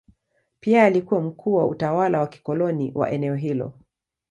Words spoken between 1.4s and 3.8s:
wa utawala wa kikoloni wa eneo hilo.